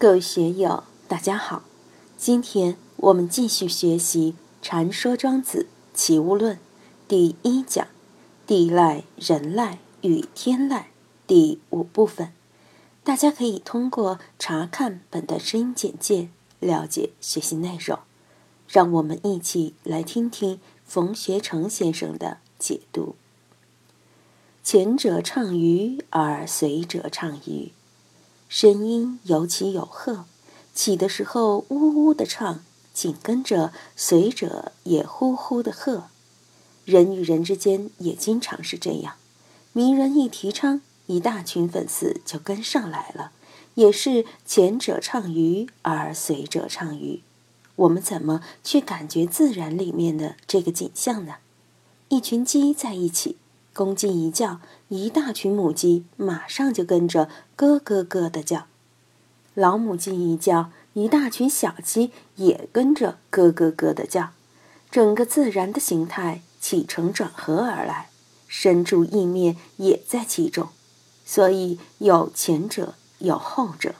[0.00, 1.62] 各位学友，大家好。
[2.16, 4.32] 今天我们继续学习
[4.66, 6.56] 《禅说庄子齐物论》
[7.06, 7.86] 第一讲
[8.48, 10.88] “地赖、人赖与天赖”
[11.28, 12.32] 第五部分。
[13.04, 16.30] 大家可以通过查看本的声音简介
[16.60, 17.98] 了解学习内容。
[18.66, 23.16] 让我们一起来听听冯学成先生的解读。
[24.64, 27.72] 前者唱于，而随者唱于。
[28.50, 30.24] 声音有起有和，
[30.74, 36.08] 起的时候呜呜的唱，紧跟着随者也呼呼的和。
[36.84, 39.14] 人与人之间也经常是这样，
[39.72, 43.30] 名人一提倡，一大群粉丝就跟上来了，
[43.76, 47.22] 也是前者唱鱼而随者唱鱼。
[47.76, 51.36] 我们怎么去感觉自然里面的这个景象呢？
[52.08, 53.36] 一群鸡在一起。
[53.72, 57.28] 公鸡一叫，一大群母鸡马上就跟着
[57.60, 58.60] 咯咯咯的叫；
[59.52, 64.30] 老母鸡一叫，一大群小鸡也跟着咯咯咯的叫。
[64.90, 68.08] 整个自然的形态起承转合而来，
[68.48, 70.70] 生住意灭也在其中，
[71.26, 73.94] 所以有前者，有后者。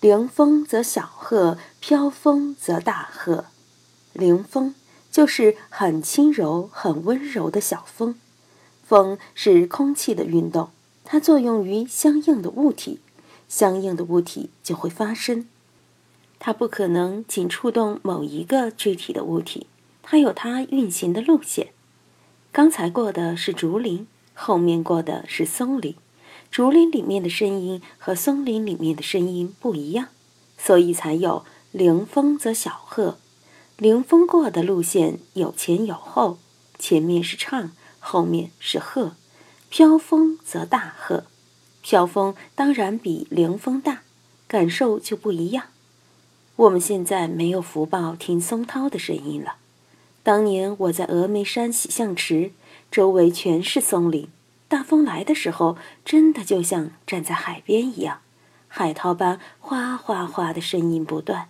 [0.00, 3.46] 凌风则小鹤，飘风则大鹤。
[4.12, 4.74] 凌风
[5.10, 8.14] 就是很轻柔、很温柔的小风。
[8.86, 10.68] 风是空气的运动，
[11.04, 12.98] 它作用于相应的物体，
[13.48, 15.46] 相应的物体就会发生。
[16.38, 19.66] 它不可能仅触动某一个具体的物体，
[20.02, 21.68] 它有它运行的路线。
[22.50, 25.94] 刚才过的是竹林，后面过的是松林。
[26.50, 30.08] 竹林里面的声音和松林里面的声音不一样，
[30.56, 33.18] 所以才有凌风则小鹤。
[33.76, 36.38] 凌风过的路线有前有后，
[36.78, 37.72] 前面是唱。
[38.06, 39.16] 后面是鹤，
[39.76, 41.24] 飘风则大鹤，
[41.82, 44.02] 飘风当然比凌风大，
[44.46, 45.64] 感受就不一样。
[46.54, 49.56] 我们现在没有福报听松涛的声音了。
[50.22, 52.52] 当年我在峨眉山洗象池，
[52.88, 54.28] 周围全是松林，
[54.68, 58.20] 大风来的时候，真的就像站在海边一样，
[58.68, 61.48] 海涛般哗哗哗的声音不断，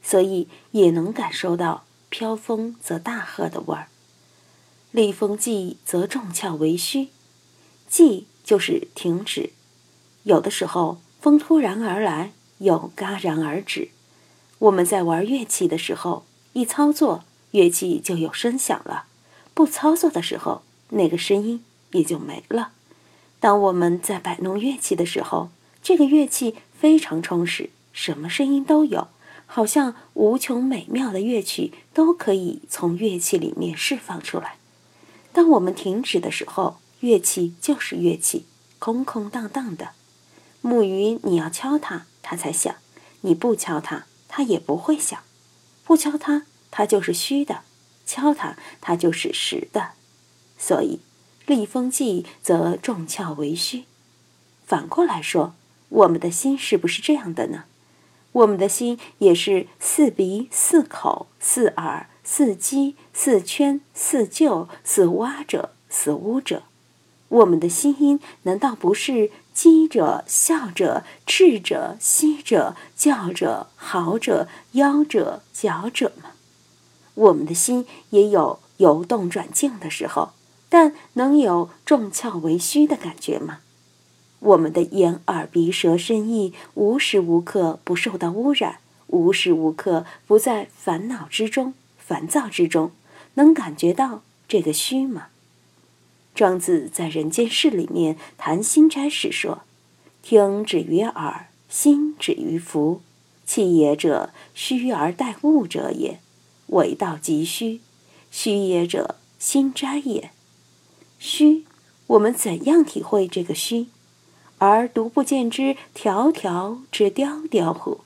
[0.00, 3.88] 所以也能感受到飘风则大鹤的味儿。
[4.92, 7.08] 立风寂，则众窍为虚。
[7.90, 9.50] 寂就是停止。
[10.24, 13.88] 有的时候风突然而来，又戛然而止。
[14.58, 19.06] 我们在玩乐器的时候，一操作乐器就有声响了；
[19.54, 22.72] 不操作的时候，那个声音也就没了。
[23.38, 25.50] 当我们在摆弄乐器的时候，
[25.82, 29.08] 这个乐器非常充实，什么声音都有，
[29.46, 34.56] 好像无穷美妙的乐曲都可以从乐器里面释放出来。
[35.32, 38.46] 当我们停止的时候，乐器就是乐器，
[38.78, 39.90] 空空荡荡的。
[40.60, 42.76] 木鱼你要敲它，它才响；
[43.20, 45.18] 你不敲它，它也不会响。
[45.84, 47.62] 不敲它，它就是虚的；
[48.06, 49.92] 敲它，它就是实的。
[50.58, 51.00] 所以，
[51.46, 53.84] 立风寂，则重窍为虚。
[54.64, 55.54] 反过来说，
[55.88, 57.64] 我们的心是不是这样的呢？
[58.32, 62.08] 我们的心也是四鼻、四口、四耳。
[62.28, 66.64] 似肌，似圈，似臼，似蛙者，似乌者。
[67.28, 76.30] 我们的心音难道不是鸡者、笑者、赤者、息者、叫者、嚎者、夭者、角者吗？
[77.14, 80.30] 我们的心也有由动转静的时候，
[80.68, 83.60] 但能有众窍为虚的感觉吗？
[84.38, 91.74] 我们的眼、耳、鼻、舌、身、意，无时无刻不受到污染，无时无刻不在烦恼之中。
[91.98, 92.92] 烦躁之中，
[93.34, 95.28] 能感觉到这个虚吗？
[96.36, 99.62] 庄子在《人间世》里面谈心斋时说
[100.22, 103.00] ：“听止于耳，心止于福。
[103.46, 106.20] 气也者，虚而待物者也。
[106.66, 107.80] 为道即虚，
[108.30, 110.30] 虚也者，心斋也。
[111.18, 111.64] 虚，
[112.08, 113.86] 我们怎样体会这个虚？
[114.58, 118.02] 而独不见之条条之雕雕乎？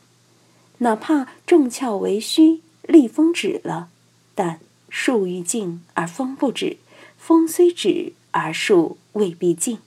[0.78, 3.88] 哪怕众窍为虚。”立风止了，
[4.34, 6.78] 但树欲静而风不止，
[7.16, 9.78] 风虽止而树未必静。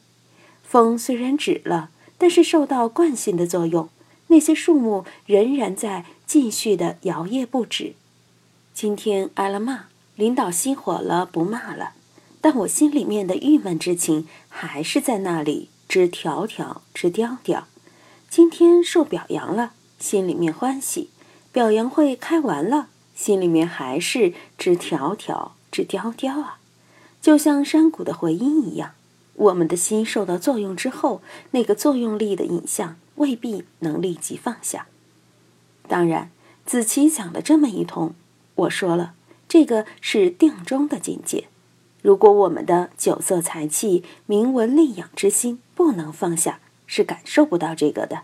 [0.63, 3.89] 风虽然止了，但是受到惯性的作用，
[4.27, 7.93] 那些树木仍然在继续的摇曳不止。
[8.73, 9.85] 今天挨了骂，
[10.15, 11.93] 领导熄火了，不骂了，
[12.41, 17.67] 但我心里面的郁闷之情还是在那里，直条条，枝雕雕。
[18.29, 21.09] 今天受表扬了，心里面欢喜。
[21.51, 26.57] 表扬会开完了，心里面还是直条条、直雕雕啊，
[27.23, 28.91] 就像山谷的回音一样。
[29.35, 31.21] 我们的心受到作用之后，
[31.51, 34.87] 那个作用力的影像未必能立即放下。
[35.87, 36.29] 当然，
[36.65, 38.13] 子琪讲了这么一通，
[38.55, 39.13] 我说了，
[39.47, 41.45] 这个是定中的境界。
[42.01, 48.23] 如果我们的酒色财气、名闻利养之心不能放下，是感受不到这个的。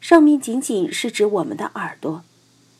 [0.00, 2.24] 上面仅仅是指我们的耳朵，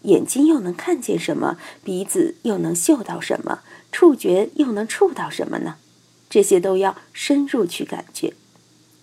[0.02, 1.58] 眼睛又能看见什么？
[1.84, 3.60] 鼻子又能嗅到什么？
[3.92, 5.76] 触觉又能触到什么呢？
[6.28, 8.34] 这些都要深入去感觉。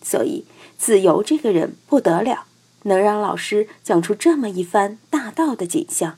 [0.02, 0.46] 所以，
[0.78, 2.46] 子由这个人不得了，
[2.84, 6.18] 能让老师讲出这么一番大道的景象。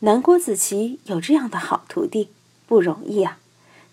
[0.00, 2.30] 南郭子綦有这样的好徒弟，
[2.66, 3.38] 不容易啊。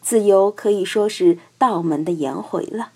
[0.02, 2.92] 子由可以说是道门的颜回了。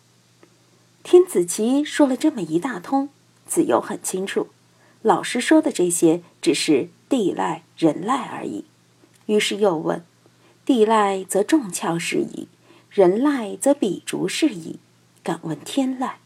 [1.03, 3.09] 听子琪说了这么一大通，
[3.45, 4.47] 子由很清楚，
[5.01, 8.63] 老师说的这些只是地赖人赖而已。
[9.25, 10.01] 于是又问
[10.65, 12.47] ：“地赖则重窍是矣，
[12.89, 14.79] 人赖则比竹是矣，
[15.21, 16.19] 敢问天赖？”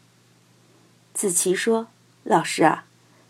[1.12, 1.88] 子琪说
[2.22, 2.84] ：“老师啊，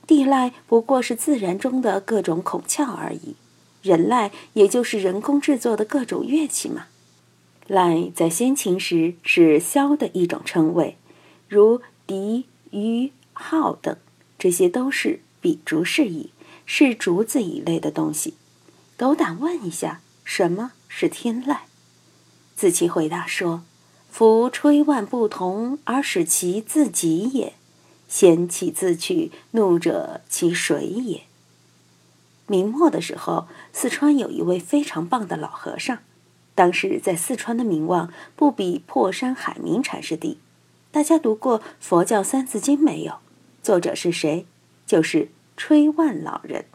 [0.06, 3.36] 地赖不过是自然中的各种孔窍而已，
[3.80, 6.88] 人赖也就是人工制作的各种乐器嘛。”
[7.66, 10.98] 赖在先秦时是箫的一种称谓，
[11.48, 13.96] 如笛、竽、号等，
[14.38, 16.30] 这些都是比竹是矣，
[16.66, 18.34] 是竹子一类的东西。
[18.98, 21.60] 斗胆问一下，什么是天籁？
[22.54, 23.62] 子期回答说
[24.10, 27.52] ：“夫吹万不同，而使其自己也；
[28.08, 31.22] 贤起自取，怒者其谁也？”
[32.48, 35.98] 明末的时候，四川有一位非常棒的老和尚。
[36.54, 40.38] 当时在四川的名望不比破山海明禅师低。
[40.90, 43.16] 大家读过《佛教三字经》没有？
[43.62, 44.46] 作者是谁？
[44.86, 46.66] 就是吹万老人，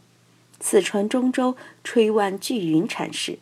[0.60, 3.40] 四川中州吹万聚云禅师。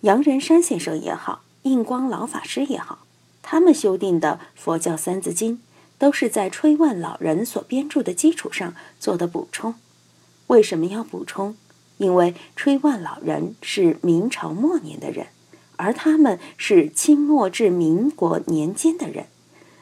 [0.00, 3.06] 杨仁山先生也好，印光老法师也好，
[3.42, 5.56] 他们修订的《佛教三字经》
[5.98, 9.74] 都是在吹万老人所编著的基础上做的补充。
[10.48, 11.56] 为什么要补充？
[11.98, 15.28] 因为吹万老人是明朝末年的人。
[15.76, 19.26] 而他们是清末至民国年间的人，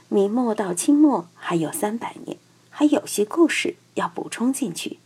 [0.08, 2.38] 明末到清末还有三百年，
[2.72, 4.98] 还有些故事要补充进去，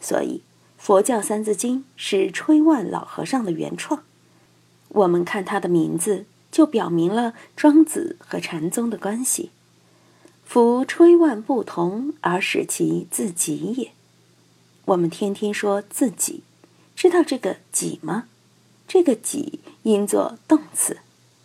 [0.00, 0.42] 所以
[0.76, 4.04] 佛教三字经是吹万老和尚的原创。
[4.90, 9.50] 我们看他的名字，就表明了庄子和禅宗的关系。
[10.44, 13.90] 夫吹万不同，而使其自己也。
[14.84, 16.42] 我们天天说自己，
[16.94, 18.28] 知道这个己吗？
[18.86, 19.60] 这个己。
[19.84, 20.98] 应作动词，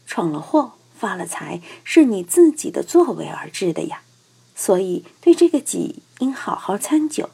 [0.05, 4.02] 闯了祸、发了财，是你自己的作为而致的呀。
[4.55, 7.29] 所以对这个己应好好参究。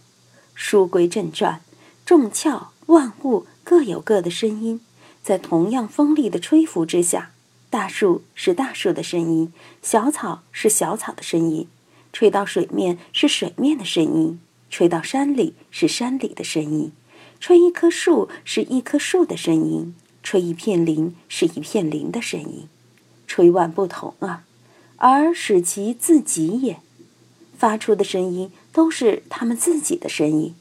[0.53, 1.61] 书归正传，
[2.05, 4.81] 众窍万物各有各的声音，
[5.23, 7.31] 在同样锋利的吹拂之下，
[7.69, 11.67] 大树是大树的声音，小草是小草的声音，
[12.11, 14.39] 吹到水面是水面的声音，
[14.69, 16.91] 吹到山里是山里的声音，
[17.39, 19.95] 吹一棵树是一棵树的声音。
[20.21, 22.67] 吹一片林是一片林的声音，
[23.25, 24.43] 吹万不同啊，
[24.97, 26.81] 而使其自己也，
[27.59, 30.55] 发出的声音都是他们自己的声音。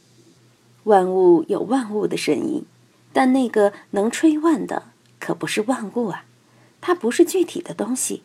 [0.83, 2.65] 万物有万物的声音，
[3.13, 4.89] 但那个能吹万的
[5.21, 6.25] 可不是万物啊，
[6.81, 8.23] 它不是具体的东西。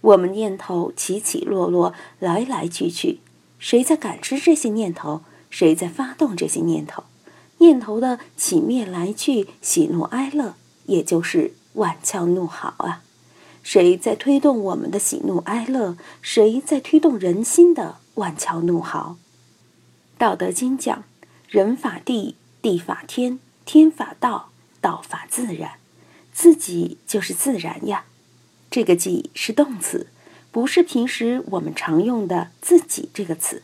[0.00, 3.20] 我们念头起起落落，来来去去，
[3.58, 5.22] 谁在感知这些念头？
[5.48, 7.04] 谁在发动这些念头？
[7.58, 10.56] 念头的起灭来去，喜怒哀乐。
[10.86, 13.04] 也就是万窍怒号啊！
[13.62, 15.96] 谁在推动我们的喜怒哀乐？
[16.22, 19.16] 谁在推动人心的万窍怒号？
[20.18, 21.04] 道德经讲：
[21.48, 24.50] 人法地，地法天，天法道，
[24.80, 25.72] 道法自然。
[26.32, 28.04] 自己就是自然呀。
[28.70, 30.06] 这个“己”是动词，
[30.50, 33.62] 不是平时我们常用的“自己”这个词，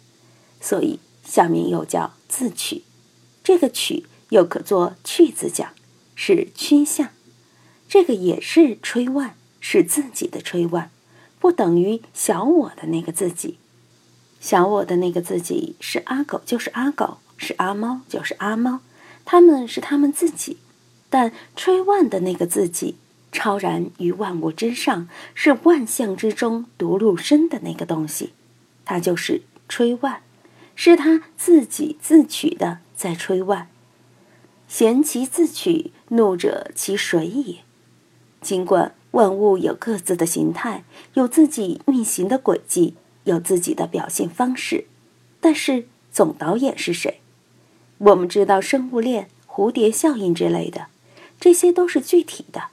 [0.60, 2.82] 所以下面又叫自取。
[3.42, 5.72] 这个“取”又可做去字讲，
[6.14, 7.10] 是趋向。
[7.88, 9.36] 这个也是吹万，
[9.68, 10.92] 是自己的吹万，
[11.40, 13.58] 不等于小我的那个自己。
[14.38, 18.78] 小我的那个自己是阿狗就是阿狗，是阿猫就是阿猫，
[19.24, 20.58] 他们是他们自己。
[21.10, 22.94] 但吹万的那个自己，
[23.32, 28.34] 超然于万物之上，是万象之中独入身的那个东西，
[28.84, 30.22] 它就是吹万，
[30.76, 33.68] 是他自己自取的在吹万。
[34.68, 37.56] 贤其自取，怒者其谁也？
[38.40, 42.92] 尽管万物有各自的形态，有自己运行的轨迹，
[43.24, 44.84] 有自己的表现方式，
[45.40, 47.20] 但是总导演是谁？
[47.96, 50.88] 我们知道生物链、蝴蝶效应之类的，
[51.40, 52.64] 这些都是具体的。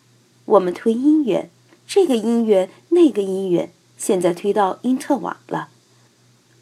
[0.44, 1.50] 我们推姻缘，
[1.88, 5.70] 这个因缘、那个因缘，现在推到因特网了。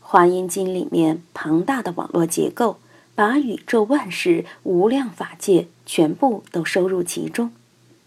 [0.13, 2.77] 《华严经》里面庞大的网络结构，
[3.15, 7.51] 把宇宙万事无量法界全部都收入其中，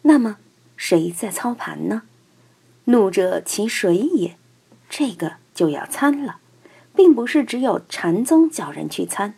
[0.03, 0.37] 那么
[0.87, 2.03] 谁在操盘呢？
[2.85, 4.37] 怒者其谁也？
[4.91, 6.37] 这个就要参了，
[6.95, 9.31] 并不是只有禅宗叫人去参，《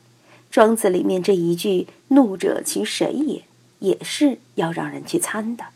[0.50, 3.44] 庄子》里面这一句“怒者其谁也”
[3.78, 5.66] 也是要让人去参的。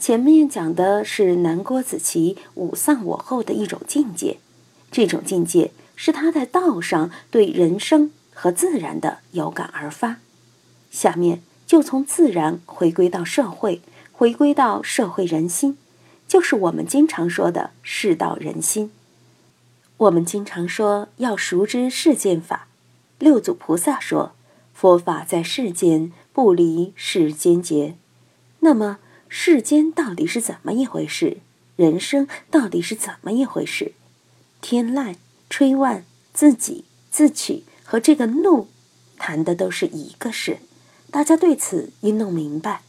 [0.00, 4.38] 前面讲的是南郭子綦五丧我后的一种境界，
[4.90, 10.16] 这种境界是他在道上对人生和自然的有感而发。
[10.90, 13.80] 下面就从自然回归到社会，
[14.22, 15.76] 回归到社会人心，
[16.28, 18.92] 就是我们经常说的世道人心。
[19.96, 22.68] 我们经常说要熟知世间法，
[23.18, 24.30] 六祖菩萨说
[24.72, 27.96] ：“佛法在世间，不离世间节。”
[28.60, 28.98] 那么。
[29.28, 31.38] 世间到底是怎么一回事？
[31.74, 33.90] 人生到底是怎么一回事？
[34.60, 35.16] 天籁、
[35.50, 38.68] 吹万、自己、自取和这个怒，
[39.18, 40.58] 谈的都是一个事。
[41.10, 42.82] 大家对此应弄明白。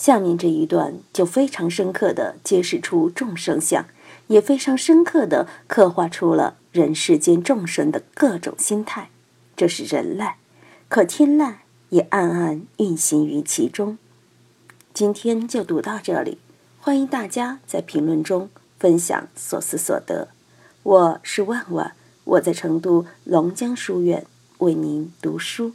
[0.00, 3.84] 下面这一段就非常深刻的揭示出众生相，
[4.28, 9.10] 也非常深刻的刻画出了人世间众生的各种心态。
[9.56, 10.34] 这是人籁，
[10.88, 11.54] 可天籁
[11.88, 13.98] 也暗暗运行于其中。
[14.94, 16.38] 今天就读到这里，
[16.78, 20.28] 欢迎大家在评论中分享所思所得。
[20.84, 24.24] 我是万万，我在成都龙江书院
[24.58, 25.72] 为您读书。